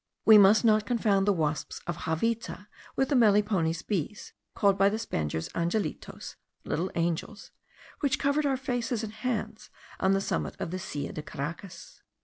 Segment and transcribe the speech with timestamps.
[0.25, 4.97] We must not confound the wasps of Javita with the melipones bees, called by the
[4.97, 7.51] Spaniards angelitos (little angels)
[7.99, 9.69] which covered our faces and hands
[9.99, 12.01] on the summit of the Silla de Caracas.